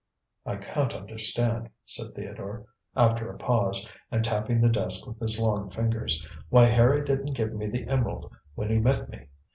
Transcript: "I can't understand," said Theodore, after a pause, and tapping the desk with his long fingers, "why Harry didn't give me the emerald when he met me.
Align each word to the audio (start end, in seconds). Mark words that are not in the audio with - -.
"I 0.47 0.55
can't 0.55 0.95
understand," 0.95 1.69
said 1.85 2.15
Theodore, 2.15 2.65
after 2.95 3.29
a 3.31 3.37
pause, 3.37 3.87
and 4.09 4.25
tapping 4.25 4.59
the 4.59 4.67
desk 4.67 5.05
with 5.05 5.19
his 5.19 5.39
long 5.39 5.69
fingers, 5.69 6.25
"why 6.49 6.65
Harry 6.69 7.05
didn't 7.05 7.35
give 7.35 7.53
me 7.53 7.67
the 7.67 7.85
emerald 7.87 8.31
when 8.55 8.71
he 8.71 8.79
met 8.79 9.09
me. 9.09 9.27